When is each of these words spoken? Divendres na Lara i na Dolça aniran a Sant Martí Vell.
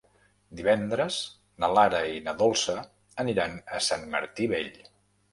Divendres 0.59 1.17
na 1.63 1.67
Lara 1.77 1.99
i 2.13 2.23
na 2.27 2.33
Dolça 2.39 2.75
aniran 3.25 3.53
a 3.77 3.83
Sant 3.89 4.07
Martí 4.15 4.49
Vell. 4.55 4.73